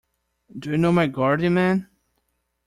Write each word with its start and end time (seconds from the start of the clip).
Do 0.57 0.71
you 0.71 0.79
know 0.79 0.91
my 0.91 1.05
guardian, 1.05 1.53
ma'am? 1.53 1.87